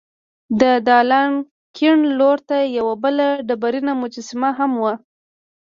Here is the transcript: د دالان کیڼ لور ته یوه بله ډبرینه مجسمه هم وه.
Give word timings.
د 0.61 0.63
دالان 0.87 1.31
کیڼ 1.75 1.97
لور 2.19 2.37
ته 2.49 2.57
یوه 2.77 2.93
بله 3.03 3.27
ډبرینه 3.47 3.93
مجسمه 4.01 4.49
هم 4.59 4.71
وه. 4.81 4.93